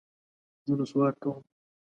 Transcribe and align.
زه 0.65 0.73
نسوار 0.79 1.13
کوم. 1.21 1.37